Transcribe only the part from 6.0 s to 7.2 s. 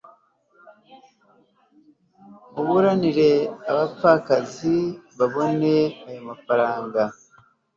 ayo mafaranga